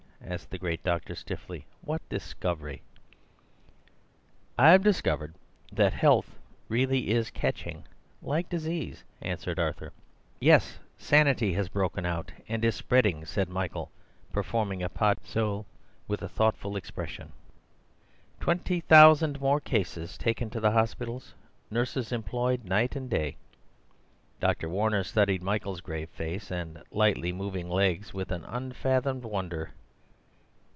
asked 0.23 0.51
the 0.51 0.57
great 0.57 0.81
doctor 0.83 1.13
stiffly—"what 1.13 2.07
discovery?" 2.07 2.81
"I've 4.57 4.83
discovered 4.83 5.33
that 5.73 5.91
health 5.91 6.37
really 6.69 7.09
is 7.09 7.31
catching, 7.31 7.83
like 8.21 8.47
disease," 8.47 9.03
answered 9.21 9.59
Arthur. 9.59 9.91
"Yes; 10.39 10.79
sanity 10.95 11.51
has 11.53 11.67
broken 11.67 12.05
out, 12.05 12.31
and 12.47 12.63
is 12.63 12.75
spreading," 12.75 13.25
said 13.25 13.49
Michael, 13.49 13.91
performing 14.31 14.81
a 14.81 14.87
pas 14.87 15.17
seul 15.23 15.65
with 16.07 16.21
a 16.21 16.29
thoughtful 16.29 16.77
expression. 16.77 17.33
"Twenty 18.39 18.79
thousand 18.79 19.41
more 19.41 19.59
cases 19.59 20.17
taken 20.17 20.49
to 20.51 20.61
the 20.61 20.71
hospitals; 20.71 21.33
nurses 21.69 22.13
employed 22.13 22.63
night 22.63 22.95
and 22.95 23.09
day." 23.09 23.35
Dr. 24.39 24.69
Warner 24.69 25.03
studied 25.03 25.43
Michael's 25.43 25.81
grave 25.81 26.09
face 26.09 26.51
and 26.51 26.81
lightly 26.89 27.33
moving 27.33 27.67
legs 27.69 28.13
with 28.13 28.31
an 28.31 28.45
unfathomed 28.45 29.23
wonder. 29.25 29.71